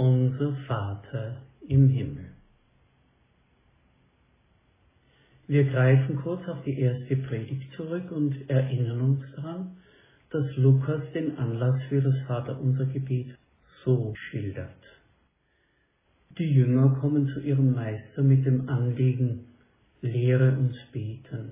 Unser 0.00 0.56
Vater 0.66 1.42
im 1.68 1.88
Himmel. 1.88 2.30
Wir 5.46 5.64
greifen 5.64 6.16
kurz 6.16 6.48
auf 6.48 6.62
die 6.64 6.78
erste 6.78 7.16
Predigt 7.16 7.70
zurück 7.76 8.10
und 8.10 8.48
erinnern 8.48 9.00
uns 9.02 9.20
daran, 9.36 9.76
dass 10.30 10.56
Lukas 10.56 11.02
den 11.12 11.36
Anlass 11.36 11.82
für 11.90 12.00
das 12.00 12.14
Vaterunser 12.26 12.86
Gebet 12.86 13.36
so 13.84 14.14
schildert. 14.30 14.70
Die 16.38 16.50
Jünger 16.50 16.96
kommen 17.00 17.28
zu 17.34 17.40
ihrem 17.40 17.74
Meister 17.74 18.22
mit 18.22 18.46
dem 18.46 18.70
Anliegen, 18.70 19.48
lehre 20.00 20.56
uns 20.56 20.76
beten. 20.92 21.50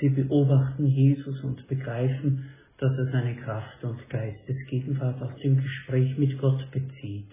Sie 0.00 0.08
beobachten 0.08 0.86
Jesus 0.86 1.44
und 1.44 1.68
begreifen, 1.68 2.46
dass 2.78 2.96
er 2.98 3.06
seine 3.12 3.36
Kraft 3.36 3.84
und 3.84 4.08
Geistesgegenwart 4.10 5.22
aus 5.22 5.36
dem 5.42 5.56
Gespräch 5.62 6.16
mit 6.18 6.38
Gott 6.38 6.70
bezieht. 6.70 7.30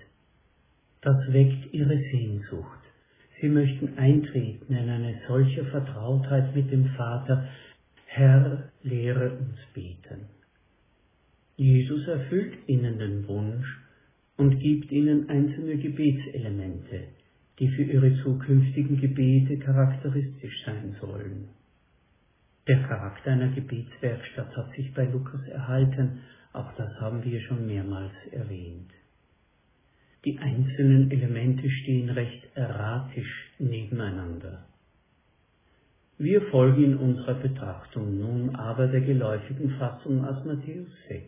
Das 1.02 1.18
weckt 1.34 1.74
ihre 1.74 1.98
Sehnsucht. 1.98 2.80
Sie 3.40 3.50
möchten 3.50 3.98
eintreten 3.98 4.74
in 4.74 4.88
eine 4.88 5.20
solche 5.28 5.66
Vertrautheit 5.66 6.56
mit 6.56 6.72
dem 6.72 6.86
Vater. 6.90 7.50
Herr, 8.06 8.70
lehre 8.84 9.32
uns 9.32 9.58
beten. 9.74 10.28
Jesus 11.58 12.08
erfüllt 12.08 12.54
ihnen 12.68 13.00
den 13.00 13.28
Wunsch 13.28 13.80
und 14.38 14.60
gibt 14.60 14.92
ihnen 14.92 15.30
einzelne 15.30 15.78
Gebetselemente, 15.78 17.04
die 17.60 17.68
für 17.70 17.84
ihre 17.84 18.16
zukünftigen 18.24 19.00
Gebete 19.00 19.58
charakteristisch 19.58 20.64
sein 20.66 20.96
sollen. 21.00 21.50
Der 22.68 22.84
Charakter 22.84 23.32
einer 23.32 23.50
Gebetswerkstatt 23.50 24.56
hat 24.56 24.72
sich 24.76 24.94
bei 24.94 25.06
Lukas 25.06 25.42
erhalten, 25.48 26.20
auch 26.54 26.72
das 26.76 26.94
haben 27.00 27.24
wir 27.24 27.42
schon 27.42 27.66
mehrmals 27.66 28.14
erwähnt. 28.32 28.92
Die 30.26 30.38
einzelnen 30.38 31.10
Elemente 31.10 31.68
stehen 31.70 32.10
recht 32.12 32.46
erratisch 32.56 33.52
nebeneinander. 33.58 34.66
Wir 36.20 36.44
folgen 36.52 36.84
in 36.84 36.98
unserer 36.98 37.34
Betrachtung 37.34 38.20
nun 38.20 38.56
aber 38.56 38.88
der 38.88 39.02
geläufigen 39.02 39.72
Fassung 39.80 40.24
aus 40.24 40.46
Matthäus 40.46 40.88
6. 41.08 41.24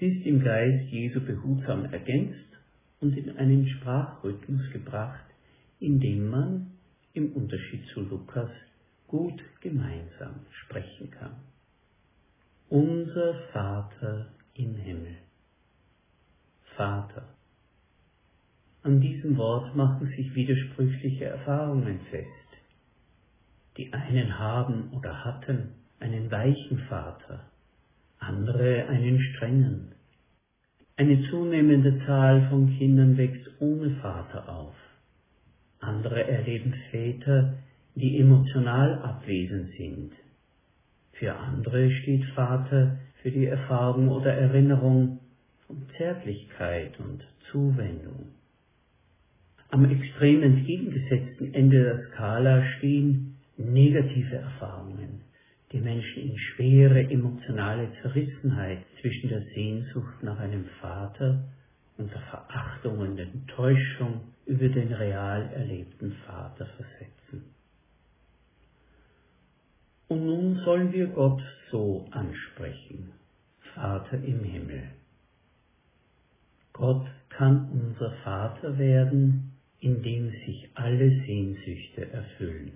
Sie 0.00 0.06
ist 0.08 0.26
im 0.26 0.42
Geist 0.42 0.90
Jesu 0.90 1.20
behutsam 1.20 1.84
ergänzt 1.84 2.48
und 3.00 3.16
in 3.16 3.36
einen 3.36 3.68
Sprachrhythmus 3.68 4.68
gebracht, 4.72 5.24
in 5.78 6.00
dem 6.00 6.28
man, 6.30 6.72
im 7.12 7.32
Unterschied 7.32 7.86
zu 7.92 8.00
Lukas, 8.00 8.50
gut 9.14 9.44
gemeinsam 9.60 10.40
sprechen 10.50 11.08
kann. 11.12 11.36
Unser 12.68 13.34
Vater 13.52 14.26
im 14.54 14.74
Himmel. 14.74 15.14
Vater. 16.76 17.22
An 18.82 19.00
diesem 19.00 19.36
Wort 19.36 19.76
machen 19.76 20.08
sich 20.16 20.34
widersprüchliche 20.34 21.26
Erfahrungen 21.26 22.00
fest. 22.10 22.50
Die 23.76 23.92
einen 23.92 24.36
haben 24.36 24.90
oder 24.90 25.24
hatten 25.24 25.74
einen 26.00 26.28
weichen 26.32 26.80
Vater, 26.88 27.44
andere 28.18 28.88
einen 28.88 29.20
strengen. 29.20 29.92
Eine 30.96 31.22
zunehmende 31.30 32.04
Zahl 32.04 32.48
von 32.50 32.76
Kindern 32.78 33.16
wächst 33.16 33.48
ohne 33.60 33.90
Vater 34.00 34.48
auf. 34.48 34.74
Andere 35.78 36.26
erleben 36.26 36.74
Väter, 36.90 37.54
die 37.94 38.18
emotional 38.18 38.98
abwesend 39.02 39.70
sind. 39.76 40.12
Für 41.12 41.34
andere 41.34 41.90
steht 41.90 42.24
Vater 42.34 42.98
für 43.22 43.30
die 43.30 43.46
Erfahrung 43.46 44.08
oder 44.08 44.34
Erinnerung 44.34 45.20
von 45.66 45.82
Zärtlichkeit 45.96 46.98
und 46.98 47.22
Zuwendung. 47.50 48.26
Am 49.70 49.84
extrem 49.90 50.42
entgegengesetzten 50.42 51.54
Ende 51.54 51.82
der 51.82 52.06
Skala 52.08 52.64
stehen 52.78 53.36
negative 53.56 54.36
Erfahrungen, 54.36 55.22
die 55.72 55.80
Menschen 55.80 56.30
in 56.30 56.38
schwere 56.38 57.00
emotionale 57.10 57.88
Zerrissenheit 58.02 58.78
zwischen 59.00 59.30
der 59.30 59.42
Sehnsucht 59.54 60.22
nach 60.22 60.38
einem 60.38 60.64
Vater 60.80 61.44
und 61.96 62.12
der 62.12 62.20
Verachtung 62.20 62.98
und 62.98 63.18
Enttäuschung 63.18 64.20
über 64.46 64.68
den 64.68 64.92
real 64.92 65.48
erlebten 65.54 66.12
Vater 66.26 66.66
versetzen. 66.66 67.54
Und 70.08 70.26
nun 70.26 70.53
sollen 70.64 70.92
wir 70.92 71.08
Gott 71.08 71.42
so 71.70 72.06
ansprechen, 72.10 73.12
Vater 73.74 74.22
im 74.22 74.44
Himmel. 74.44 74.84
Gott 76.72 77.06
kann 77.30 77.68
unser 77.70 78.12
Vater 78.24 78.78
werden, 78.78 79.52
in 79.80 80.02
dem 80.02 80.30
sich 80.30 80.68
alle 80.74 81.10
Sehnsüchte 81.26 82.10
erfüllen. 82.10 82.72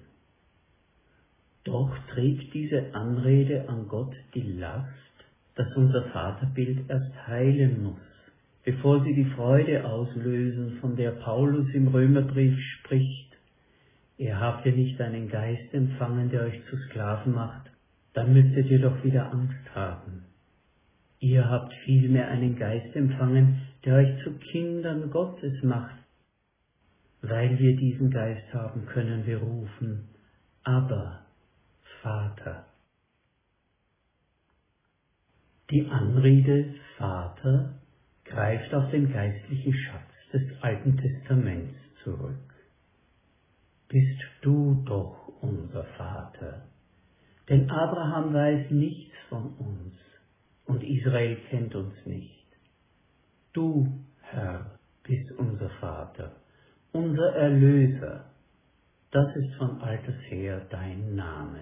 Doch 1.64 1.90
trägt 2.14 2.54
diese 2.54 2.94
Anrede 2.94 3.68
an 3.68 3.88
Gott 3.88 4.14
die 4.34 4.52
Last, 4.52 4.88
dass 5.54 5.74
unser 5.76 6.04
Vaterbild 6.10 6.88
erst 6.88 7.26
heilen 7.26 7.82
muss, 7.82 8.00
bevor 8.64 9.02
sie 9.04 9.14
die 9.14 9.30
Freude 9.36 9.84
auslösen, 9.84 10.78
von 10.80 10.96
der 10.96 11.10
Paulus 11.12 11.68
im 11.74 11.88
Römerbrief 11.88 12.58
spricht. 12.78 13.36
Ihr 14.16 14.38
habt 14.38 14.64
ja 14.66 14.72
nicht 14.72 15.00
einen 15.00 15.28
Geist 15.28 15.74
empfangen, 15.74 16.30
der 16.30 16.42
euch 16.42 16.60
zu 16.70 16.76
Sklaven 16.76 17.34
macht, 17.34 17.67
dann 18.18 18.32
müsstet 18.32 18.66
ihr 18.68 18.80
doch 18.80 19.04
wieder 19.04 19.30
Angst 19.30 19.76
haben. 19.76 20.24
Ihr 21.20 21.48
habt 21.48 21.72
vielmehr 21.84 22.26
einen 22.26 22.56
Geist 22.56 22.96
empfangen, 22.96 23.62
der 23.84 23.94
euch 23.94 24.24
zu 24.24 24.32
Kindern 24.50 25.08
Gottes 25.08 25.62
macht, 25.62 25.94
weil 27.22 27.56
wir 27.60 27.76
diesen 27.76 28.10
Geist 28.10 28.52
haben, 28.52 28.86
können 28.86 29.24
wir 29.24 29.38
rufen, 29.38 30.08
aber 30.64 31.26
Vater. 32.02 32.66
Die 35.70 35.86
Anrede 35.86 36.74
Vater 36.96 37.78
greift 38.24 38.74
auf 38.74 38.90
den 38.90 39.12
geistlichen 39.12 39.74
Schatz 39.74 40.10
des 40.32 40.42
Alten 40.60 40.96
Testaments 40.96 41.78
zurück. 42.02 42.52
Bist 43.88 44.20
du 44.42 44.82
doch 44.84 45.28
unser 45.40 45.84
Vater. 45.96 46.67
Denn 47.48 47.70
Abraham 47.70 48.34
weiß 48.34 48.70
nichts 48.70 49.14
von 49.28 49.54
uns 49.58 49.94
und 50.66 50.82
Israel 50.82 51.36
kennt 51.48 51.74
uns 51.74 51.94
nicht. 52.04 52.46
Du, 53.52 53.86
Herr, 54.20 54.78
bist 55.02 55.30
unser 55.38 55.70
Vater 55.80 56.32
unser 56.92 57.34
Erlöser, 57.34 58.24
das 59.10 59.34
ist 59.36 59.54
von 59.54 59.80
alters 59.80 60.20
her 60.28 60.66
dein 60.70 61.14
Name. 61.14 61.60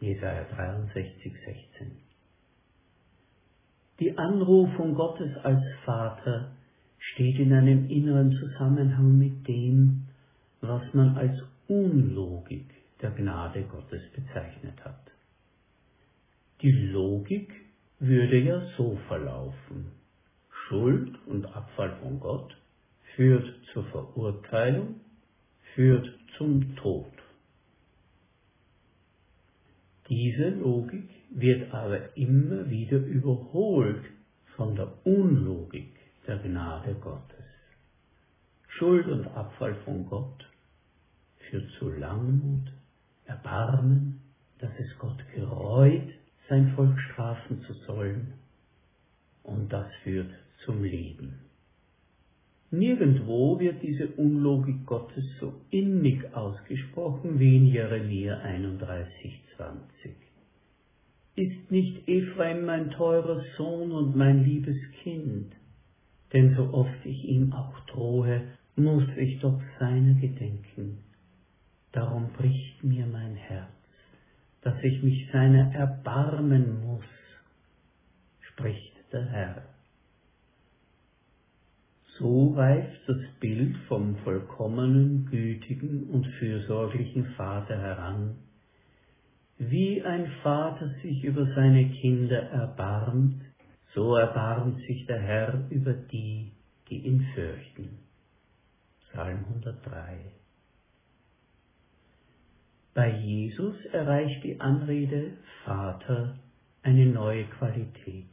Jesaja 0.00 0.44
63, 0.54 1.32
16. 1.44 1.92
Die 4.00 4.16
Anrufung 4.16 4.94
Gottes 4.94 5.36
als 5.42 5.62
Vater 5.84 6.52
steht 6.98 7.38
in 7.38 7.52
einem 7.52 7.88
inneren 7.90 8.32
Zusammenhang 8.32 9.18
mit 9.18 9.46
dem, 9.48 10.06
was 10.60 10.82
man 10.94 11.16
als 11.16 11.36
Unlogik 11.66 12.77
der 13.00 13.10
Gnade 13.10 13.62
Gottes 13.64 14.02
bezeichnet 14.12 14.84
hat. 14.84 15.10
Die 16.62 16.72
Logik 16.72 17.52
würde 18.00 18.38
ja 18.38 18.60
so 18.76 18.98
verlaufen. 19.08 19.92
Schuld 20.66 21.16
und 21.26 21.46
Abfall 21.46 21.96
von 22.02 22.20
Gott 22.20 22.56
führt 23.14 23.48
zur 23.72 23.84
Verurteilung, 23.84 25.00
führt 25.74 26.08
zum 26.36 26.76
Tod. 26.76 27.12
Diese 30.08 30.48
Logik 30.50 31.08
wird 31.30 31.72
aber 31.72 32.16
immer 32.16 32.68
wieder 32.70 32.98
überholt 32.98 34.04
von 34.56 34.74
der 34.74 34.92
Unlogik 35.06 35.94
der 36.26 36.38
Gnade 36.38 36.94
Gottes. 36.94 37.44
Schuld 38.68 39.06
und 39.06 39.26
Abfall 39.28 39.74
von 39.84 40.06
Gott 40.08 40.46
führt 41.38 41.70
zu 41.78 41.90
Langmut, 41.90 42.72
Erbarmen, 43.28 44.20
dass 44.58 44.72
es 44.78 44.98
Gott 44.98 45.22
gereut, 45.34 46.08
sein 46.48 46.72
Volk 46.74 46.98
strafen 47.12 47.62
zu 47.62 47.74
sollen, 47.86 48.32
und 49.42 49.72
das 49.72 49.86
führt 50.02 50.30
zum 50.64 50.82
Leben. 50.82 51.38
Nirgendwo 52.70 53.58
wird 53.60 53.82
diese 53.82 54.08
Unlogik 54.08 54.84
Gottes 54.84 55.24
so 55.40 55.54
innig 55.70 56.34
ausgesprochen 56.34 57.38
wie 57.38 57.56
in 57.56 57.66
Jeremia 57.66 58.40
31, 58.40 59.40
20. 59.56 60.16
Ist 61.36 61.70
nicht 61.70 62.06
Ephraim 62.06 62.66
mein 62.66 62.90
teurer 62.90 63.42
Sohn 63.56 63.92
und 63.92 64.16
mein 64.16 64.44
liebes 64.44 64.76
Kind? 65.02 65.52
Denn 66.32 66.54
so 66.56 66.74
oft 66.74 67.06
ich 67.06 67.24
ihm 67.24 67.52
auch 67.54 67.78
drohe, 67.86 68.42
muss 68.76 69.04
ich 69.16 69.40
doch 69.40 69.60
seiner 69.78 70.14
gedenken. 70.14 70.98
Darum 71.92 72.32
bricht 72.32 72.84
mir 72.84 73.06
mein 73.06 73.34
Herz, 73.34 73.70
dass 74.62 74.74
ich 74.82 75.02
mich 75.02 75.30
seiner 75.32 75.74
erbarmen 75.74 76.84
muss, 76.84 77.04
spricht 78.40 78.94
der 79.12 79.24
Herr. 79.24 79.62
So 82.18 82.52
reift 82.54 83.08
das 83.08 83.20
Bild 83.40 83.76
vom 83.86 84.16
vollkommenen, 84.16 85.26
gütigen 85.30 86.10
und 86.10 86.26
fürsorglichen 86.38 87.26
Vater 87.36 87.78
heran, 87.78 88.36
wie 89.58 90.02
ein 90.02 90.30
Vater 90.42 90.88
sich 91.02 91.24
über 91.24 91.46
seine 91.54 91.90
Kinder 91.90 92.42
erbarmt, 92.50 93.40
so 93.94 94.16
erbarmt 94.16 94.78
sich 94.86 95.06
der 95.06 95.20
Herr 95.20 95.66
über 95.70 95.92
die, 95.92 96.52
die 96.90 97.06
ihn 97.06 97.26
fürchten. 97.34 97.98
Psalm 99.10 99.44
103 99.48 100.38
Bei 102.98 103.16
Jesus 103.16 103.76
erreicht 103.92 104.42
die 104.42 104.58
Anrede 104.58 105.34
Vater 105.64 106.36
eine 106.82 107.06
neue 107.06 107.44
Qualität. 107.44 108.26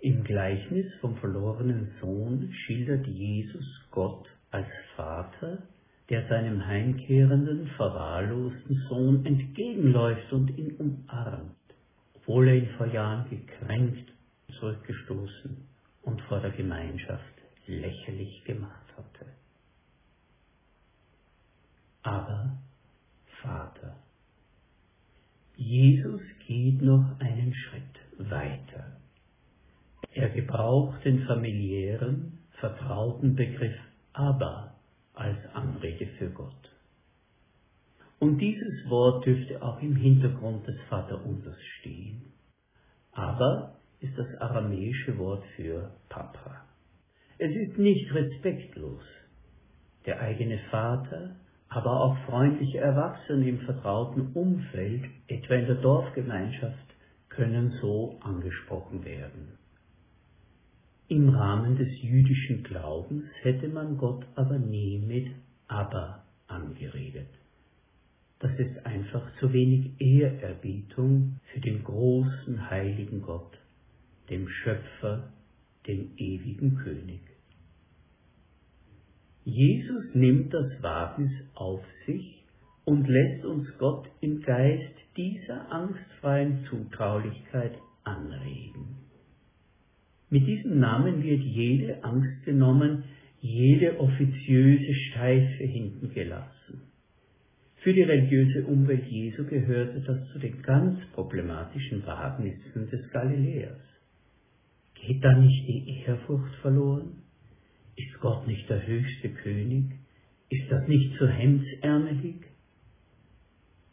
Im 0.00 0.24
Gleichnis 0.24 0.92
vom 1.00 1.14
verlorenen 1.18 1.92
Sohn 2.00 2.52
schildert 2.52 3.06
Jesus 3.06 3.64
Gott 3.92 4.26
als 4.50 4.66
Vater, 4.96 5.58
der 6.10 6.26
seinem 6.26 6.66
heimkehrenden, 6.66 7.68
verwahrlosten 7.76 8.84
Sohn 8.88 9.24
entgegenläuft 9.24 10.32
und 10.32 10.58
ihn 10.58 10.72
umarmt, 10.78 11.54
obwohl 12.14 12.48
er 12.48 12.56
ihn 12.56 12.70
vor 12.76 12.88
Jahren 12.88 13.30
gekränkt, 13.30 14.10
zurückgestoßen 14.58 15.64
und 16.02 16.20
vor 16.22 16.40
der 16.40 16.50
Gemeinschaft 16.50 17.36
lächerlich 17.68 18.42
gemacht 18.42 18.92
hatte. 18.96 19.26
Aber 22.02 22.58
Vater, 23.42 23.96
Jesus 25.56 26.22
geht 26.46 26.80
noch 26.82 27.18
einen 27.18 27.52
Schritt 27.54 28.30
weiter. 28.30 28.96
Er 30.12 30.30
gebraucht 30.30 31.04
den 31.04 31.24
familiären, 31.26 32.38
vertrauten 32.58 33.34
Begriff 33.34 33.76
aber 34.12 34.74
als 35.14 35.38
Anrede 35.54 36.06
für 36.18 36.30
Gott. 36.30 36.70
Und 38.18 38.38
dieses 38.38 38.88
Wort 38.88 39.26
dürfte 39.26 39.60
auch 39.62 39.80
im 39.82 39.96
Hintergrund 39.96 40.66
des 40.66 40.80
Vaterunsers 40.88 41.60
stehen. 41.80 42.22
Aber 43.12 43.76
ist 44.00 44.16
das 44.16 44.28
aramäische 44.40 45.18
Wort 45.18 45.44
für 45.56 45.92
Papa. 46.08 46.64
Es 47.38 47.50
ist 47.50 47.78
nicht 47.78 48.12
respektlos. 48.14 49.02
Der 50.06 50.20
eigene 50.20 50.58
Vater, 50.70 51.36
aber 51.74 52.00
auch 52.02 52.16
freundliche 52.26 52.78
Erwachsene 52.78 53.48
im 53.48 53.60
vertrauten 53.60 54.32
Umfeld, 54.34 55.04
etwa 55.26 55.54
in 55.54 55.66
der 55.66 55.76
Dorfgemeinschaft, 55.76 56.76
können 57.30 57.78
so 57.80 58.18
angesprochen 58.20 59.04
werden. 59.04 59.58
Im 61.08 61.30
Rahmen 61.30 61.76
des 61.76 61.88
jüdischen 62.02 62.62
Glaubens 62.62 63.24
hätte 63.42 63.68
man 63.68 63.96
Gott 63.96 64.24
aber 64.34 64.58
nie 64.58 64.98
mit 64.98 65.30
aber 65.66 66.24
angeredet. 66.46 67.28
Das 68.38 68.52
ist 68.58 68.84
einfach 68.84 69.22
zu 69.38 69.52
wenig 69.52 70.00
Ehrerbietung 70.00 71.38
für 71.52 71.60
den 71.60 71.84
großen 71.84 72.70
heiligen 72.70 73.22
Gott, 73.22 73.56
dem 74.28 74.48
Schöpfer, 74.48 75.32
dem 75.86 76.10
ewigen 76.16 76.76
König. 76.76 77.20
Jesus 79.44 80.14
nimmt 80.14 80.54
das 80.54 80.82
Wagnis 80.82 81.32
auf 81.54 81.82
sich 82.06 82.44
und 82.84 83.08
lässt 83.08 83.44
uns 83.44 83.66
Gott 83.78 84.08
im 84.20 84.40
Geist 84.42 84.94
dieser 85.16 85.70
angstfreien 85.70 86.64
Zutraulichkeit 86.70 87.72
anregen. 88.04 88.96
Mit 90.30 90.46
diesem 90.46 90.78
Namen 90.78 91.22
wird 91.22 91.42
jede 91.42 92.02
Angst 92.04 92.44
genommen, 92.44 93.04
jede 93.40 93.98
offiziöse 93.98 94.94
Steife 95.10 95.64
hinten 95.64 96.14
gelassen. 96.14 96.82
Für 97.82 97.92
die 97.92 98.02
religiöse 98.02 98.64
Umwelt 98.64 99.06
Jesu 99.08 99.44
gehörte 99.44 100.00
das 100.00 100.28
zu 100.32 100.38
den 100.38 100.62
ganz 100.62 101.00
problematischen 101.14 102.06
Wagnissen 102.06 102.88
des 102.90 103.10
Galiläers. 103.10 103.80
Geht 104.94 105.24
da 105.24 105.36
nicht 105.36 105.66
die 105.66 106.04
Ehrfurcht 106.06 106.54
verloren? 106.62 107.21
Ist 107.96 108.20
Gott 108.20 108.46
nicht 108.46 108.68
der 108.68 108.86
höchste 108.86 109.28
König? 109.30 109.84
Ist 110.48 110.70
das 110.70 110.86
nicht 110.88 111.16
zu 111.18 111.28
hemdsärmelig? 111.28 112.36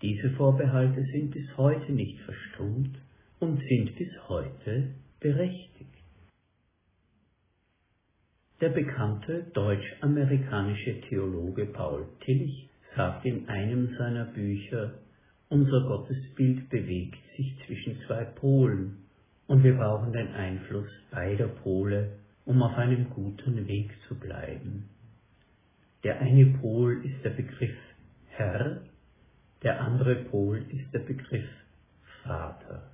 Diese 0.02 0.30
Vorbehalte 0.32 1.04
sind 1.12 1.32
bis 1.32 1.58
heute 1.58 1.92
nicht 1.92 2.20
verstummt 2.22 2.98
und 3.40 3.60
sind 3.60 3.96
bis 3.98 4.12
heute 4.28 4.96
berechtigt. 5.20 5.90
Der 8.62 8.70
bekannte 8.70 9.44
deutsch-amerikanische 9.54 11.02
Theologe 11.08 11.66
Paul 11.68 12.08
Tillich 12.26 12.70
sagt 12.96 13.26
in 13.26 13.48
einem 13.48 13.96
seiner 13.98 14.26
Bücher, 14.26 14.96
unser 15.50 15.82
Gottesbild 15.82 16.70
bewegt 16.70 17.20
sich 17.38 17.56
zwischen 17.66 17.98
zwei 18.06 18.26
Polen 18.26 18.98
und 19.48 19.64
wir 19.64 19.76
brauchen 19.76 20.12
den 20.12 20.28
Einfluss 20.28 20.90
beider 21.10 21.48
Pole, 21.48 22.19
um 22.50 22.64
auf 22.64 22.76
einem 22.80 23.12
guten 23.12 23.68
Weg 23.68 23.92
zu 24.08 24.16
bleiben. 24.16 24.90
Der 26.04 26.20
eine 26.20 26.48
Pol 26.58 27.06
ist 27.06 27.24
der 27.24 27.30
Begriff 27.30 27.78
Herr, 28.30 28.82
der 29.62 29.80
andere 29.80 30.16
Pol 30.16 30.58
ist 30.58 30.92
der 30.92 31.00
Begriff 31.00 31.48
Vater. 32.24 32.90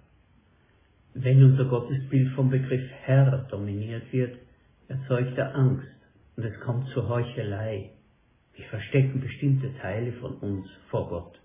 Wenn 1.14 1.42
unser 1.42 1.64
Gottesbild 1.70 2.34
vom 2.34 2.50
Begriff 2.50 2.84
Herr 3.04 3.48
dominiert 3.50 4.12
wird, 4.12 4.38
erzeugt 4.90 5.38
er 5.38 5.56
Angst 5.56 5.88
und 6.36 6.44
es 6.44 6.60
kommt 6.60 6.90
zur 6.90 7.08
Heuchelei. 7.08 7.92
Wir 8.56 8.66
verstecken 8.66 9.22
bestimmte 9.22 9.74
Teile 9.78 10.12
von 10.20 10.34
uns 10.40 10.68
vor 10.90 11.08
Gott. 11.08 11.40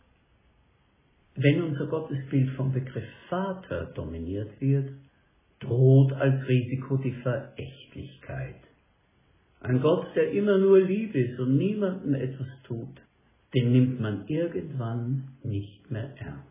Wenn 1.36 1.62
unser 1.62 1.86
Gottesbild 1.86 2.50
vom 2.56 2.72
Begriff 2.72 3.06
Vater 3.28 3.92
dominiert 3.94 4.60
wird, 4.60 4.94
droht 5.60 6.12
als 6.12 6.46
Risiko 6.48 6.96
die 6.96 7.12
Verächtlichkeit. 7.12 8.56
Ein 9.60 9.80
Gott, 9.80 10.06
der 10.16 10.32
immer 10.32 10.58
nur 10.58 10.80
lieb 10.80 11.14
ist 11.14 11.38
und 11.38 11.56
niemandem 11.58 12.14
etwas 12.14 12.48
tut, 12.64 13.00
den 13.54 13.72
nimmt 13.72 14.00
man 14.00 14.26
irgendwann 14.26 15.28
nicht 15.42 15.90
mehr 15.90 16.10
ernst. 16.18 16.46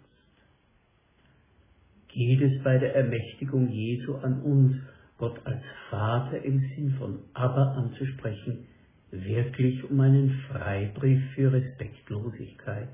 Geht 2.09 2.41
es 2.41 2.63
bei 2.63 2.77
der 2.77 2.95
Ermächtigung 2.95 3.69
Jesu 3.69 4.15
an 4.15 4.41
uns 4.41 4.75
Gott 5.17 5.39
als 5.45 5.63
Vater 5.89 6.41
im 6.43 6.59
Sinn 6.59 6.95
von 6.97 7.19
aber 7.33 7.75
anzusprechen, 7.75 8.67
wirklich 9.11 9.83
um 9.89 9.99
einen 9.99 10.31
Freibrief 10.47 11.21
für 11.33 11.51
Respektlosigkeit? 11.51 12.89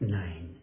Nein, 0.00 0.56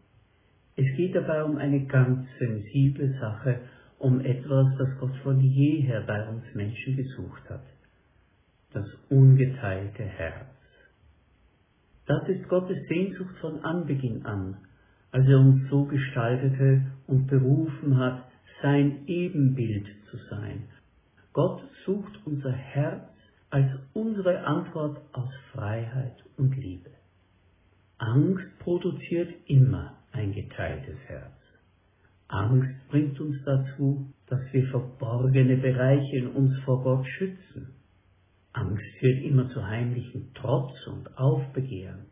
es 0.75 0.85
geht 0.97 1.15
dabei 1.15 1.43
um 1.43 1.57
eine 1.57 1.85
ganz 1.85 2.27
sensible 2.39 3.17
Sache 3.19 3.59
um 3.99 4.19
etwas, 4.21 4.67
das 4.77 4.89
Gott 4.99 5.15
von 5.23 5.39
jeher 5.39 6.01
bei 6.01 6.27
uns 6.29 6.43
Menschen 6.53 6.95
gesucht 6.95 7.49
hat. 7.49 7.63
Das 8.73 8.85
ungeteilte 9.09 10.03
Herz. 10.03 10.47
Das 12.05 12.27
ist 12.29 12.47
Gottes 12.49 12.77
Sehnsucht 12.87 13.35
von 13.39 13.59
Anbeginn 13.61 14.25
an, 14.25 14.57
als 15.11 15.27
er 15.27 15.39
uns 15.39 15.69
so 15.69 15.85
gestaltete 15.85 16.85
und 17.07 17.27
berufen 17.27 17.97
hat, 17.97 18.25
sein 18.61 19.05
Ebenbild 19.07 19.87
zu 20.11 20.17
sein. 20.29 20.63
Gott 21.33 21.61
sucht 21.85 22.19
unser 22.25 22.51
Herz 22.51 23.03
als 23.49 23.71
unsere 23.93 24.45
Antwort 24.45 25.01
aus 25.13 25.29
Freiheit 25.51 26.23
und 26.37 26.55
Liebe. 26.57 26.91
Angst 27.97 28.45
produziert 28.59 29.33
immer 29.47 29.97
ein 30.11 30.33
geteiltes 30.33 30.97
Herz. 31.07 31.31
Angst 32.27 32.73
bringt 32.89 33.19
uns 33.19 33.37
dazu, 33.45 34.13
dass 34.27 34.41
wir 34.51 34.67
verborgene 34.69 35.57
Bereiche 35.57 36.17
in 36.17 36.27
uns 36.27 36.57
vor 36.65 36.83
Gott 36.83 37.05
schützen. 37.17 37.75
Angst 38.53 38.85
führt 38.99 39.23
immer 39.23 39.49
zu 39.49 39.65
heimlichen 39.65 40.31
Trotz 40.33 40.87
und 40.87 41.17
Aufbegehren. 41.17 42.05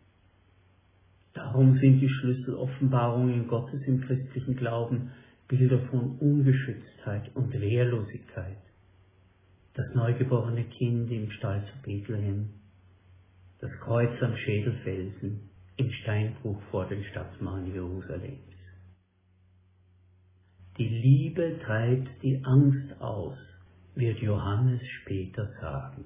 Darum 1.33 1.79
sind 1.79 1.99
die 1.99 2.09
Schlüsseloffenbarungen 2.09 3.47
Gottes 3.47 3.81
im 3.87 4.01
christlichen 4.01 4.55
Glauben 4.55 5.11
Bilder 5.47 5.79
von 5.89 6.17
Ungeschütztheit 6.19 7.35
und 7.35 7.51
Wehrlosigkeit. 7.53 8.57
Das 9.73 9.85
neugeborene 9.95 10.65
Kind 10.65 11.11
im 11.11 11.31
Stall 11.31 11.63
zu 11.65 11.81
Bethlehem, 11.81 12.49
das 13.59 13.71
Kreuz 13.79 14.11
am 14.21 14.35
Schädelfelsen, 14.37 15.49
im 15.77 15.91
Steinbruch 16.03 16.61
vor 16.69 16.85
den 16.87 17.03
Stadtmauern 17.05 17.73
Jerusalems. 17.73 18.52
Die 20.77 20.87
Liebe 20.87 21.59
treibt 21.63 22.09
die 22.23 22.41
Angst 22.43 22.99
aus, 22.99 23.37
wird 23.95 24.19
Johannes 24.19 24.81
später 25.01 25.47
sagen. 25.61 26.05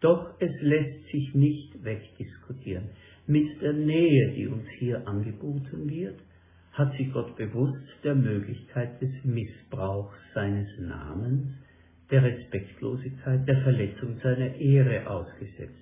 Doch 0.00 0.34
es 0.40 0.52
lässt 0.60 1.06
sich 1.10 1.34
nicht 1.34 1.82
wegdiskutieren. 1.82 2.90
Mit 3.26 3.62
der 3.62 3.72
Nähe, 3.72 4.32
die 4.32 4.46
uns 4.46 4.66
hier 4.78 5.06
angeboten 5.06 5.88
wird, 5.88 6.20
hat 6.72 6.96
sich 6.96 7.12
Gott 7.12 7.36
bewusst 7.36 7.86
der 8.04 8.14
Möglichkeit 8.14 9.00
des 9.00 9.12
Missbrauchs 9.24 10.16
seines 10.34 10.68
Namens, 10.78 11.48
der 12.10 12.22
Respektlosigkeit, 12.22 13.46
der 13.46 13.62
Verletzung 13.62 14.18
seiner 14.22 14.54
Ehre 14.56 15.08
ausgesetzt. 15.08 15.74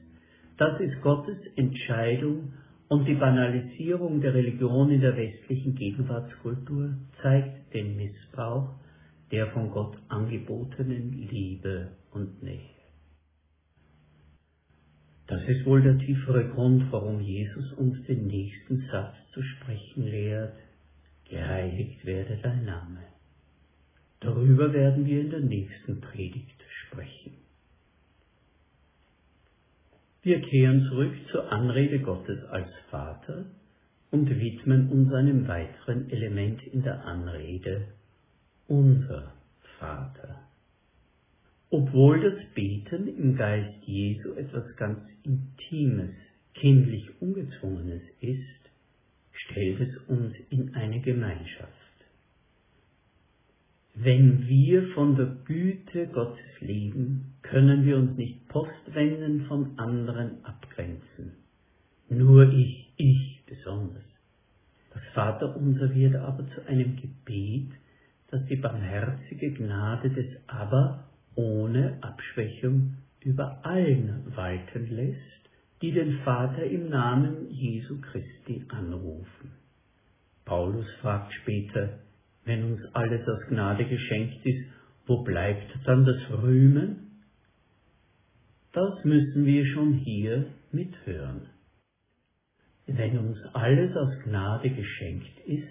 Das 0.59 0.81
ist 0.81 1.01
Gottes 1.03 1.39
Entscheidung 1.57 2.53
und 2.89 3.07
die 3.07 3.15
Banalisierung 3.15 4.21
der 4.21 4.35
Religion 4.35 4.91
in 4.91 5.01
der 5.01 5.17
westlichen 5.17 5.75
Gegenwartskultur 5.75 6.95
zeigt 7.23 7.75
den 7.75 7.97
Missbrauch 7.97 8.75
der 9.31 9.49
von 9.49 9.71
Gott 9.71 9.97
angebotenen 10.09 11.13
Liebe 11.13 11.93
und 12.13 12.43
Nähe. 12.43 12.79
Das 15.27 15.43
ist 15.47 15.67
wohl 15.67 15.83
der 15.83 15.99
tiefere 15.99 16.49
Grund, 16.49 16.91
warum 16.91 17.21
Jesus 17.21 17.73
uns 17.75 18.03
den 18.07 18.27
nächsten 18.27 18.89
Satz 18.91 19.15
zu 19.35 19.43
sprechen 19.43 20.05
lehrt, 20.05 20.57
geheiligt 21.29 22.07
werde 22.07 22.39
dein 22.43 22.65
Name. 22.65 23.01
Darüber 24.21 24.73
werden 24.73 25.05
wir 25.05 25.21
in 25.21 25.31
der 25.31 25.41
nächsten 25.41 26.01
Predigt 26.01 26.63
sprechen. 26.87 27.48
Wir 30.29 30.43
kehren 30.43 30.87
zurück 30.91 31.15
zur 31.33 31.51
Anrede 31.51 32.01
Gottes 32.01 32.45
als 32.51 32.69
Vater 32.91 33.47
und 34.11 34.29
widmen 34.29 34.91
uns 34.91 35.11
einem 35.11 35.49
weiteren 35.49 36.11
Element 36.11 36.63
in 36.67 36.83
der 36.83 37.03
Anrede, 37.07 37.89
unser 38.67 39.33
Vater. 39.79 40.47
Obwohl 41.71 42.21
das 42.21 42.45
Beten 42.53 43.09
im 43.09 43.37
Geist 43.37 43.83
Jesu 43.87 44.35
etwas 44.35 44.65
ganz 44.77 44.99
Intimes, 45.23 46.13
kindlich 46.53 47.09
Ungezwungenes 47.23 48.03
ist, 48.21 48.71
stellt 49.33 49.81
es 49.81 49.97
uns 50.09 50.35
in 50.51 50.75
eine 50.75 51.01
Gemeinschaft. 51.01 51.88
Wenn 54.01 54.47
wir 54.47 54.93
von 54.95 55.17
der 55.17 55.27
Güte 55.45 56.07
Gottes 56.07 56.61
leben, 56.61 57.35
können 57.43 57.85
wir 57.85 57.97
uns 57.97 58.17
nicht 58.17 58.47
postwenden 58.47 59.47
von 59.47 59.77
anderen 59.77 60.45
abgrenzen. 60.45 61.33
Nur 62.09 62.53
ich, 62.53 62.93
ich 62.97 63.43
besonders. 63.45 64.05
Das 64.95 65.03
Vaterunser 65.15 65.93
wird 65.97 66.15
aber 66.15 66.47
zu 66.55 66.65
einem 66.69 66.95
Gebet, 66.95 67.73
das 68.31 68.45
die 68.47 68.57
barmherzige 68.57 69.53
Gnade 69.55 70.11
des 70.11 70.27
Aber 70.47 71.09
ohne 71.35 71.99
Abschwächung 72.01 72.99
über 73.25 73.67
allen 73.67 74.33
walten 74.37 74.95
lässt, 74.95 75.51
die 75.83 75.91
den 75.91 76.21
Vater 76.21 76.63
im 76.63 76.89
Namen 76.89 77.51
Jesu 77.51 78.01
Christi 78.01 78.65
anrufen. 78.69 79.51
Paulus 80.45 80.87
fragt 81.01 81.33
später, 81.35 81.99
wenn 82.49 82.65
uns 82.65 82.81
alles 82.95 83.29
aus 83.29 83.47
Gnade 83.49 83.85
geschenkt 83.85 84.45
ist, 84.45 84.67
wo 85.07 85.23
bleibt 85.23 85.71
dann 85.85 86.05
das 86.05 86.43
Rühmen? 86.43 87.23
Das 88.73 89.05
müssen 89.05 89.45
wir 89.47 89.67
schon 89.67 89.95
hier 89.95 90.47
mithören. 90.73 91.49
Wenn 92.87 93.19
uns 93.19 93.39
alles 93.53 93.95
aus 93.97 94.13
Gnade 94.25 94.71
geschenkt 94.71 95.39
ist, 95.47 95.69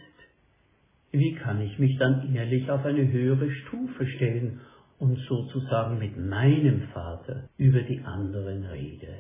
wie 1.12 1.34
kann 1.36 1.62
ich 1.62 1.80
mich 1.80 1.98
dann 1.98 2.34
ehrlich 2.36 2.70
auf 2.70 2.86
eine 2.86 3.12
höhere 3.12 3.50
Stufe 3.50 4.06
stellen 4.06 4.60
und 5.00 5.18
sozusagen 5.28 6.00
mit 6.00 6.18
meinem 6.18 6.90
Vater 6.94 7.50
über 7.58 7.82
die 7.82 8.00
anderen 8.02 8.66
rede? 8.66 9.16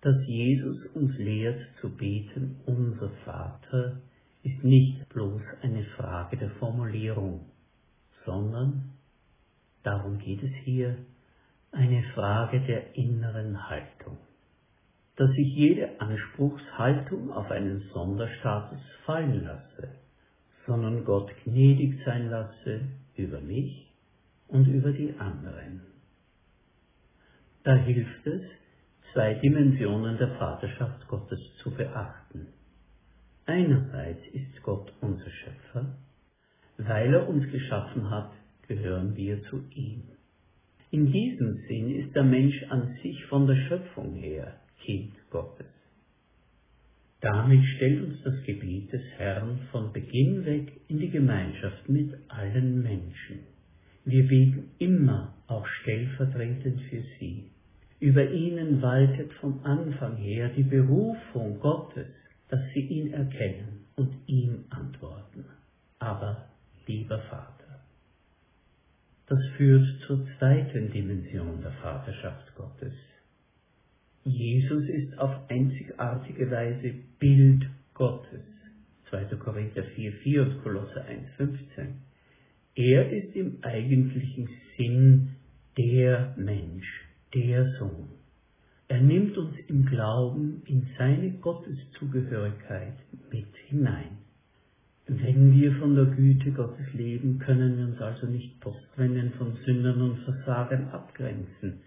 Dass 0.00 0.16
Jesus 0.26 0.86
uns 0.94 1.18
lehrt 1.18 1.60
zu 1.80 1.90
beten, 1.94 2.60
unser 2.66 3.10
Vater, 3.24 4.00
ist 4.42 4.62
nicht 4.64 5.08
bloß 5.08 5.42
eine 5.62 5.84
Frage 5.96 6.36
der 6.36 6.50
Formulierung, 6.50 7.46
sondern, 8.24 8.92
darum 9.82 10.18
geht 10.18 10.42
es 10.42 10.52
hier, 10.64 10.96
eine 11.72 12.02
Frage 12.14 12.60
der 12.60 12.96
inneren 12.96 13.68
Haltung. 13.68 14.16
Dass 15.16 15.30
ich 15.30 15.54
jede 15.54 16.00
Anspruchshaltung 16.00 17.32
auf 17.32 17.50
einen 17.50 17.80
Sonderstatus 17.92 18.80
fallen 19.04 19.44
lasse, 19.44 19.88
sondern 20.66 21.04
Gott 21.04 21.30
gnädig 21.44 21.98
sein 22.04 22.30
lasse 22.30 22.80
über 23.16 23.40
mich 23.40 23.90
und 24.46 24.66
über 24.66 24.92
die 24.92 25.14
anderen. 25.18 25.82
Da 27.64 27.74
hilft 27.74 28.26
es, 28.26 28.42
zwei 29.12 29.34
Dimensionen 29.34 30.16
der 30.18 30.36
Vaterschaft 30.38 31.08
Gottes 31.08 31.40
zu 31.62 31.70
beachten. 31.70 32.46
Einerseits 33.48 34.20
ist 34.34 34.62
Gott 34.62 34.92
unser 35.00 35.30
Schöpfer, 35.30 35.96
weil 36.76 37.14
er 37.14 37.26
uns 37.26 37.50
geschaffen 37.50 38.10
hat, 38.10 38.30
gehören 38.66 39.16
wir 39.16 39.42
zu 39.44 39.64
ihm. 39.74 40.02
In 40.90 41.10
diesem 41.10 41.56
Sinn 41.66 41.94
ist 41.94 42.14
der 42.14 42.24
Mensch 42.24 42.62
an 42.68 42.98
sich 43.02 43.24
von 43.24 43.46
der 43.46 43.56
Schöpfung 43.56 44.12
her 44.16 44.60
Kind 44.84 45.14
Gottes. 45.30 45.64
Damit 47.22 47.64
stellt 47.76 48.04
uns 48.04 48.22
das 48.22 48.34
Gebiet 48.44 48.92
des 48.92 49.02
Herrn 49.16 49.60
von 49.72 49.94
Beginn 49.94 50.44
weg 50.44 50.70
in 50.88 50.98
die 50.98 51.10
Gemeinschaft 51.10 51.88
mit 51.88 52.12
allen 52.28 52.82
Menschen. 52.82 53.46
Wir 54.04 54.28
beten 54.28 54.72
immer 54.78 55.32
auch 55.46 55.66
stellvertretend 55.80 56.82
für 56.90 57.02
sie. 57.18 57.50
Über 57.98 58.30
ihnen 58.30 58.82
waltet 58.82 59.32
vom 59.40 59.64
Anfang 59.64 60.16
her 60.16 60.50
die 60.50 60.64
Berufung 60.64 61.58
Gottes 61.60 62.08
dass 62.48 62.60
sie 62.72 62.80
ihn 62.80 63.12
erkennen 63.12 63.86
und 63.96 64.14
ihm 64.26 64.64
antworten. 64.70 65.44
Aber, 65.98 66.48
lieber 66.86 67.20
Vater, 67.22 67.80
das 69.26 69.38
führt 69.56 69.86
zur 70.06 70.26
zweiten 70.38 70.90
Dimension 70.90 71.60
der 71.60 71.72
Vaterschaft 71.72 72.54
Gottes. 72.54 72.94
Jesus 74.24 74.88
ist 74.88 75.18
auf 75.18 75.50
einzigartige 75.50 76.50
Weise 76.50 76.94
Bild 77.18 77.66
Gottes. 77.94 78.40
2. 79.10 79.24
Korinther 79.36 79.82
4,4 79.82 80.40
und 80.40 80.62
Kolosse 80.62 81.04
1,15. 81.38 81.58
Er 82.74 83.10
ist 83.10 83.34
im 83.34 83.58
eigentlichen 83.62 84.48
Sinn 84.76 85.36
der 85.76 86.34
Mensch, 86.36 86.86
der 87.34 87.72
Sohn. 87.78 88.17
Er 88.88 89.00
nimmt 89.00 89.36
uns 89.36 89.54
im 89.68 89.84
Glauben 89.84 90.62
in 90.66 90.86
seine 90.96 91.30
Gotteszugehörigkeit 91.32 92.94
mit 93.30 93.54
hinein. 93.68 94.18
Wenn 95.06 95.52
wir 95.52 95.74
von 95.76 95.94
der 95.94 96.06
Güte 96.06 96.52
Gottes 96.52 96.92
leben, 96.92 97.38
können 97.38 97.78
wir 97.78 97.84
uns 97.86 98.00
also 98.00 98.26
nicht 98.26 98.60
postwendend 98.60 99.34
von 99.36 99.56
Sündern 99.64 100.02
und 100.02 100.18
Versagen 100.20 100.88
abgrenzen. 100.88 101.80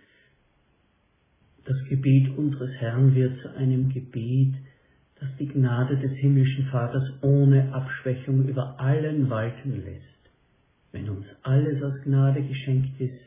Das 1.66 1.78
Gebet 1.90 2.38
unseres 2.38 2.72
Herrn 2.80 3.14
wird 3.14 3.40
zu 3.42 3.56
einem 3.56 3.90
Gebet, 3.90 4.56
das 5.20 5.30
die 5.40 5.48
Gnade 5.48 5.98
des 5.98 6.14
himmlischen 6.14 6.66
Vaters 6.68 7.08
ohne 7.22 7.72
Abschwächung 7.74 8.48
über 8.48 8.80
allen 8.80 9.30
walten 9.30 9.84
lässt 9.84 10.12
wenn 10.92 11.10
uns 11.10 11.26
alles 11.44 11.82
aus 11.82 12.02
Gnade 12.04 12.44
geschenkt 12.44 13.00
ist, 13.00 13.20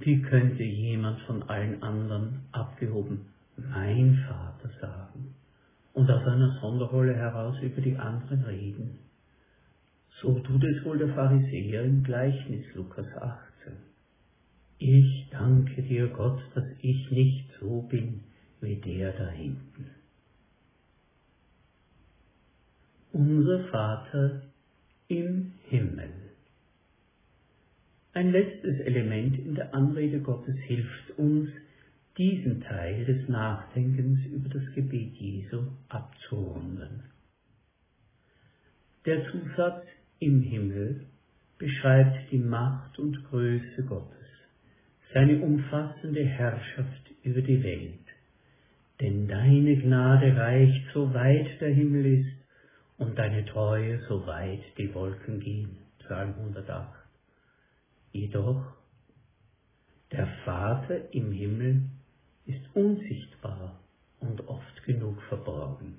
wie 0.00 0.22
könnte 0.22 0.62
jemand 0.62 1.20
von 1.22 1.42
allen 1.44 1.82
anderen 1.82 2.46
abgehoben 2.52 3.26
mein 3.56 4.24
Vater 4.26 4.70
sagen 4.80 5.34
und 5.92 6.10
aus 6.10 6.26
einer 6.26 6.58
Sonderrolle 6.60 7.14
heraus 7.14 7.56
über 7.60 7.82
die 7.82 7.96
anderen 7.96 8.42
reden? 8.44 8.98
So 10.22 10.38
tut 10.40 10.64
es 10.64 10.84
wohl 10.84 10.98
der 10.98 11.14
Pharisäer 11.14 11.84
im 11.84 12.02
Gleichnis 12.02 12.64
Lukas 12.74 13.06
18. 13.16 13.72
Ich 14.78 15.28
danke 15.30 15.82
dir, 15.82 16.08
Gott, 16.08 16.40
dass 16.54 16.64
ich 16.80 17.10
nicht 17.10 17.50
so 17.60 17.82
bin 17.82 18.22
wie 18.62 18.76
der 18.76 19.12
da 19.12 19.28
hinten. 19.28 19.90
Unser 23.12 23.64
Vater 23.68 24.42
im 25.08 25.52
Himmel. 25.68 26.29
Ein 28.12 28.32
letztes 28.32 28.80
Element 28.80 29.38
in 29.38 29.54
der 29.54 29.72
Anrede 29.72 30.20
Gottes 30.20 30.56
hilft 30.66 31.16
uns, 31.16 31.48
diesen 32.18 32.60
Teil 32.60 33.04
des 33.04 33.28
Nachdenkens 33.28 34.26
über 34.26 34.48
das 34.48 34.74
Gebet 34.74 35.14
Jesu 35.14 35.62
abzurunden. 35.88 37.04
Der 39.06 39.24
Zusatz 39.30 39.86
im 40.18 40.42
Himmel 40.42 41.06
beschreibt 41.58 42.32
die 42.32 42.38
Macht 42.38 42.98
und 42.98 43.24
Größe 43.30 43.84
Gottes, 43.84 44.26
seine 45.14 45.38
umfassende 45.40 46.24
Herrschaft 46.24 47.10
über 47.22 47.42
die 47.42 47.62
Welt. 47.62 47.94
Denn 49.00 49.28
deine 49.28 49.76
Gnade 49.76 50.36
reicht 50.36 50.84
so 50.92 51.14
weit 51.14 51.60
der 51.60 51.70
Himmel 51.70 52.20
ist 52.20 52.36
und 52.98 53.16
deine 53.18 53.44
Treue 53.46 54.00
so 54.08 54.26
weit 54.26 54.62
die 54.76 54.92
Wolken 54.94 55.40
gehen. 55.40 55.78
Psalm 56.00 56.34
108. 56.38 56.99
Jedoch, 58.12 58.62
der 60.12 60.26
Vater 60.44 61.12
im 61.14 61.30
Himmel 61.30 61.82
ist 62.46 62.64
unsichtbar 62.74 63.78
und 64.18 64.48
oft 64.48 64.84
genug 64.84 65.22
verborgen. 65.28 65.94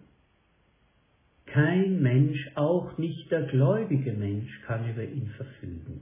Kein 1.45 2.01
Mensch, 2.01 2.49
auch 2.55 2.97
nicht 2.97 3.29
der 3.31 3.43
gläubige 3.43 4.13
Mensch, 4.13 4.61
kann 4.65 4.89
über 4.89 5.03
ihn 5.03 5.27
verfügen. 5.37 6.01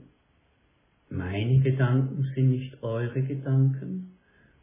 Meine 1.08 1.58
Gedanken 1.60 2.30
sind 2.34 2.50
nicht 2.50 2.82
eure 2.82 3.22
Gedanken 3.22 4.16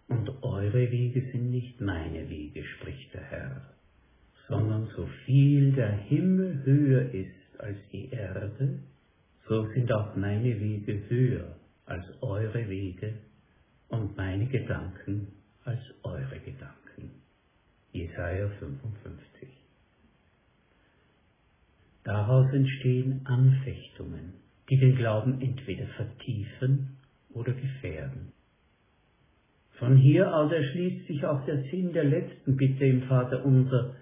und 0.08 0.30
eure 0.42 0.92
Wege 0.92 1.30
sind 1.32 1.51
nicht 1.51 1.82
meine 1.82 2.30
Wege, 2.30 2.63
spricht 2.63 3.13
der 3.13 3.24
Herr, 3.24 3.62
sondern 4.48 4.88
so 4.96 5.08
viel 5.25 5.74
der 5.74 5.92
Himmel 5.92 6.63
höher 6.63 7.13
ist 7.13 7.60
als 7.60 7.77
die 7.92 8.10
Erde, 8.10 8.80
so 9.48 9.66
sind 9.74 9.92
auch 9.92 10.16
meine 10.16 10.60
Wege 10.60 11.10
höher 11.10 11.56
als 11.86 12.06
eure 12.22 12.68
Wege 12.70 13.13
und 13.88 14.18
meine 14.18 14.46
Gedanken 14.48 15.27
als 15.63 15.80
eure 16.04 16.39
Gedanken. 16.39 17.22
Jesaja 17.94 18.50
55. 18.60 19.50
Daraus 22.04 22.54
entstehen 22.54 23.22
Anfechtungen, 23.25 24.34
die 24.70 24.77
den 24.77 24.96
Glauben 24.96 25.42
entweder 25.42 25.88
vertiefen 25.88 26.98
oder 27.33 27.53
gefährden. 27.53 28.33
Von 29.79 29.96
hier 29.96 30.33
aus 30.33 30.51
erschließt 30.51 31.07
sich 31.07 31.24
auch 31.25 31.46
der 31.46 31.64
Sinn 31.70 31.94
der 31.94 32.05
letzten 32.05 32.57
Bitte 32.57 32.86
im 32.86 33.03
Vater 33.03 33.46
unser, 33.46 33.96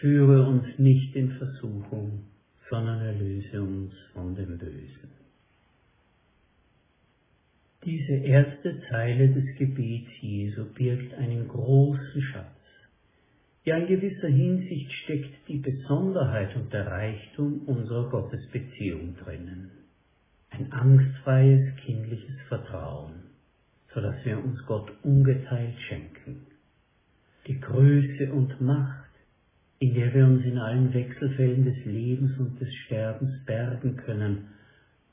führe 0.00 0.46
uns 0.46 0.66
nicht 0.78 1.16
in 1.16 1.32
Versuchung, 1.32 2.24
sondern 2.70 3.00
erlöse 3.00 3.62
uns 3.62 3.92
von 4.12 4.34
dem 4.34 4.58
Bösen. 4.58 5.10
Diese 7.84 8.14
erste 8.14 8.80
Zeile 8.90 9.28
des 9.28 9.56
Gebets 9.58 10.10
Jesu 10.20 10.64
birgt 10.74 11.14
einen 11.14 11.46
großen 11.46 12.22
Schatz. 12.32 12.46
Ja, 13.64 13.76
in 13.76 13.86
gewisser 13.86 14.28
Hinsicht 14.28 14.92
steckt 15.04 15.48
die 15.48 15.58
Besonderheit 15.58 16.54
und 16.56 16.72
der 16.72 16.86
Reichtum 16.86 17.62
unserer 17.66 18.10
Gottesbeziehung 18.10 19.16
drinnen. 19.22 19.70
Ein 20.50 20.72
angstfreies, 20.72 21.76
kindliches 21.84 22.40
Vertrauen, 22.48 23.14
so 23.94 24.00
dass 24.00 24.24
wir 24.24 24.38
uns 24.42 24.64
Gott 24.66 24.90
ungeteilt 25.02 25.78
schenken. 25.88 26.46
Die 27.46 27.60
Größe 27.60 28.32
und 28.32 28.60
Macht, 28.60 29.05
in 29.78 29.94
der 29.94 30.14
wir 30.14 30.24
uns 30.24 30.44
in 30.44 30.58
allen 30.58 30.92
Wechselfällen 30.94 31.64
des 31.64 31.84
Lebens 31.84 32.38
und 32.38 32.60
des 32.60 32.72
Sterbens 32.86 33.44
bergen 33.44 33.96
können, 33.96 34.48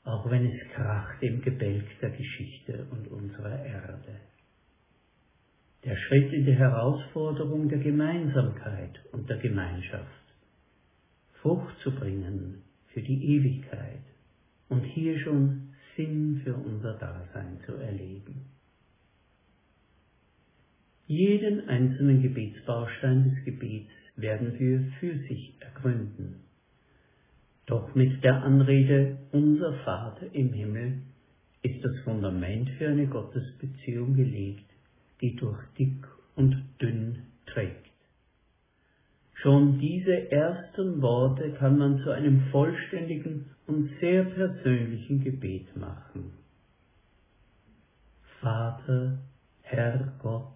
auch 0.04 0.30
wenn 0.30 0.46
es 0.46 0.70
kracht 0.74 1.22
im 1.22 1.42
Gebälk 1.42 1.84
der 2.00 2.10
Geschichte 2.10 2.86
und 2.90 3.08
unserer 3.08 3.64
Erde. 3.64 4.20
Der 5.84 5.96
Schritt 5.96 6.32
in 6.32 6.46
die 6.46 6.54
Herausforderung 6.54 7.68
der 7.68 7.78
Gemeinsamkeit 7.78 9.00
und 9.12 9.28
der 9.28 9.36
Gemeinschaft, 9.38 10.08
Frucht 11.42 11.78
zu 11.80 11.94
bringen 11.94 12.62
für 12.88 13.02
die 13.02 13.36
Ewigkeit 13.36 14.00
und 14.70 14.82
hier 14.82 15.18
schon 15.20 15.74
Sinn 15.94 16.40
für 16.42 16.54
unser 16.54 16.94
Dasein 16.94 17.58
zu 17.66 17.74
erleben. 17.74 18.46
Jeden 21.06 21.68
einzelnen 21.68 22.22
Gebetsbaustein 22.22 23.34
des 23.34 23.44
Gebets 23.44 23.90
werden 24.16 24.58
wir 24.58 24.92
für 25.00 25.18
sich 25.28 25.54
ergründen. 25.60 26.40
Doch 27.66 27.94
mit 27.94 28.22
der 28.22 28.42
Anrede 28.42 29.16
Unser 29.32 29.72
Vater 29.84 30.26
im 30.32 30.52
Himmel 30.52 31.02
ist 31.62 31.82
das 31.82 31.98
Fundament 32.04 32.68
für 32.78 32.88
eine 32.88 33.06
Gottesbeziehung 33.06 34.14
gelegt, 34.14 34.70
die 35.20 35.34
durch 35.34 35.58
dick 35.78 36.06
und 36.36 36.62
dünn 36.80 37.22
trägt. 37.46 37.90
Schon 39.34 39.78
diese 39.78 40.30
ersten 40.30 41.00
Worte 41.02 41.52
kann 41.52 41.78
man 41.78 41.98
zu 42.02 42.10
einem 42.10 42.42
vollständigen 42.50 43.46
und 43.66 43.90
sehr 44.00 44.24
persönlichen 44.24 45.22
Gebet 45.22 45.74
machen. 45.76 46.32
Vater, 48.40 49.18
Herr 49.62 50.12
Gott, 50.22 50.52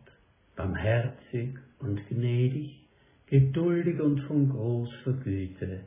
barmherzig 0.57 1.57
und 1.81 2.07
gnädig, 2.09 2.88
geduldig 3.31 4.01
und 4.01 4.21
von 4.23 4.49
großer 4.49 5.13
Güte, 5.25 5.81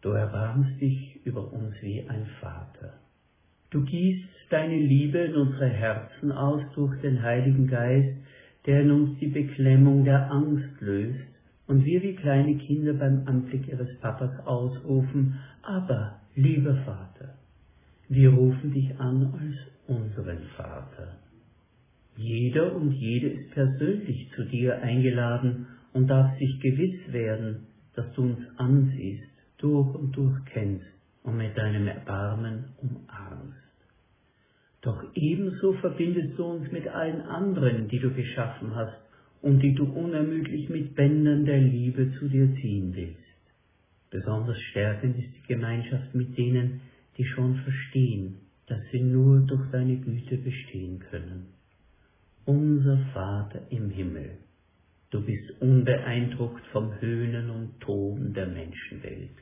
du 0.00 0.10
erbarmst 0.10 0.80
dich 0.80 1.20
über 1.24 1.52
uns 1.52 1.74
wie 1.82 2.08
ein 2.08 2.26
Vater. 2.40 2.94
Du 3.70 3.84
gießt 3.84 4.28
deine 4.50 4.78
Liebe 4.78 5.18
in 5.18 5.34
unsere 5.34 5.68
Herzen 5.68 6.32
aus 6.32 6.62
durch 6.74 6.98
den 7.02 7.22
Heiligen 7.22 7.66
Geist, 7.66 8.16
der 8.64 8.82
in 8.82 8.90
uns 8.90 9.18
die 9.18 9.28
Beklemmung 9.28 10.04
der 10.04 10.30
Angst 10.30 10.80
löst 10.80 11.20
und 11.66 11.84
wir 11.84 12.02
wie 12.02 12.14
kleine 12.14 12.56
Kinder 12.56 12.94
beim 12.94 13.26
Anblick 13.26 13.68
ihres 13.68 13.94
Papas 14.00 14.30
ausrufen, 14.46 15.38
aber, 15.62 16.18
lieber 16.34 16.74
Vater, 16.86 17.34
wir 18.08 18.30
rufen 18.30 18.72
dich 18.72 18.98
an 18.98 19.34
als 19.38 19.56
unseren 19.86 20.42
Vater. 20.56 21.18
Jeder 22.16 22.74
und 22.74 22.92
jede 22.92 23.28
ist 23.28 23.50
persönlich 23.50 24.30
zu 24.34 24.44
dir 24.44 24.80
eingeladen 24.82 25.66
und 25.92 26.08
darf 26.08 26.38
sich 26.38 26.60
gewiss 26.60 27.12
werden, 27.12 27.66
dass 27.94 28.12
du 28.14 28.22
uns 28.22 28.38
ansiehst, 28.56 29.28
durch 29.58 29.94
und 29.94 30.12
durch 30.16 30.44
kennst 30.46 30.86
und 31.24 31.36
mit 31.36 31.56
deinem 31.56 31.88
Erbarmen 31.88 32.66
umarmst. 32.78 33.56
Doch 34.82 35.04
ebenso 35.14 35.72
verbindest 35.74 36.38
du 36.38 36.44
uns 36.44 36.70
mit 36.70 36.86
allen 36.86 37.22
anderen, 37.22 37.88
die 37.88 37.98
du 37.98 38.12
geschaffen 38.12 38.74
hast 38.74 38.96
und 39.42 39.60
die 39.60 39.74
du 39.74 39.84
unermüdlich 39.84 40.68
mit 40.68 40.94
Bändern 40.94 41.44
der 41.44 41.60
Liebe 41.60 42.12
zu 42.18 42.28
dir 42.28 42.54
ziehen 42.60 42.94
willst. 42.94 43.18
Besonders 44.10 44.58
stärkend 44.70 45.18
ist 45.18 45.34
die 45.36 45.54
Gemeinschaft 45.54 46.14
mit 46.14 46.36
denen, 46.38 46.80
die 47.16 47.24
schon 47.24 47.56
verstehen, 47.56 48.38
dass 48.66 48.80
sie 48.92 49.00
nur 49.00 49.40
durch 49.40 49.70
deine 49.70 49.96
Güte 49.96 50.38
bestehen 50.38 51.00
können. 51.10 51.48
Unser 52.46 52.98
Vater 53.12 53.60
im 53.70 53.90
Himmel, 53.90 54.38
du 55.10 55.24
bist 55.24 55.60
unbeeindruckt 55.60 56.66
vom 56.68 57.00
Höhnen 57.00 57.50
und 57.50 57.80
Toben 57.80 58.34
der 58.34 58.46
Menschenwelt. 58.46 59.36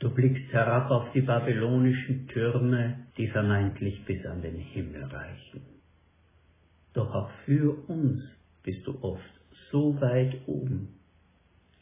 Du 0.00 0.10
blickst 0.10 0.52
herab 0.52 0.90
auf 0.90 1.12
die 1.12 1.22
babylonischen 1.22 2.28
Türme, 2.28 3.06
die 3.16 3.28
vermeintlich 3.28 4.04
bis 4.04 4.24
an 4.26 4.42
den 4.42 4.56
Himmel 4.56 5.04
reichen. 5.04 5.62
Doch 6.94 7.12
auch 7.12 7.30
für 7.44 7.88
uns 7.88 8.22
bist 8.62 8.86
du 8.86 9.02
oft 9.02 9.22
so 9.70 10.00
weit 10.00 10.36
oben, 10.46 10.88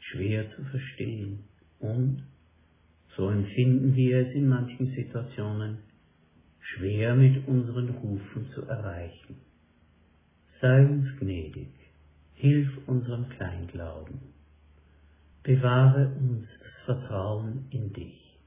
schwer 0.00 0.50
zu 0.54 0.62
verstehen 0.64 1.44
und, 1.78 2.22
so 3.16 3.28
empfinden 3.30 3.94
wir 3.94 4.26
es 4.26 4.34
in 4.34 4.48
manchen 4.48 4.94
Situationen, 4.94 5.78
schwer 6.60 7.14
mit 7.14 7.46
unseren 7.46 7.90
Rufen 7.90 8.50
zu 8.54 8.62
erreichen. 8.62 9.36
Sei 10.60 10.86
uns 10.86 11.06
gnädig, 11.18 11.68
hilf 12.36 12.68
unserem 12.86 13.28
Kleinglauben, 13.30 14.20
bewahre 15.42 16.08
uns 16.18 16.46
Vertrauen 16.86 17.66
in 17.70 17.92
dich. 17.92 18.38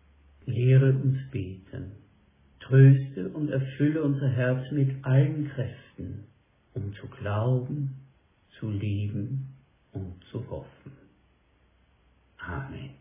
Lehre 0.45 0.93
uns 0.93 1.17
beten. 1.31 1.91
tröste 2.61 3.29
und 3.29 3.49
erfülle 3.49 4.03
unser 4.03 4.29
Herz 4.29 4.71
mit 4.71 5.03
allen 5.03 5.49
Kräften, 5.49 6.25
um 6.73 6.93
zu 6.95 7.07
glauben, 7.07 7.95
zu 8.59 8.69
lieben 8.69 9.55
und 9.91 10.23
zu 10.31 10.47
hoffen. 10.49 10.91
Amen. 12.37 12.91